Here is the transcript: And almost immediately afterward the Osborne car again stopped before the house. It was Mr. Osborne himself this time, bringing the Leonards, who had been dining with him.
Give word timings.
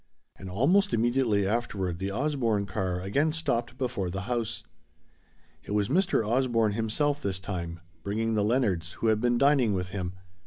And 0.35 0.49
almost 0.49 0.95
immediately 0.95 1.47
afterward 1.47 1.99
the 1.99 2.11
Osborne 2.11 2.65
car 2.65 3.01
again 3.03 3.31
stopped 3.31 3.77
before 3.77 4.09
the 4.09 4.21
house. 4.21 4.63
It 5.63 5.73
was 5.73 5.89
Mr. 5.89 6.27
Osborne 6.27 6.71
himself 6.71 7.21
this 7.21 7.37
time, 7.37 7.81
bringing 8.01 8.33
the 8.33 8.43
Leonards, 8.43 8.93
who 8.93 9.07
had 9.09 9.21
been 9.21 9.37
dining 9.37 9.73
with 9.73 9.89
him. 9.89 10.13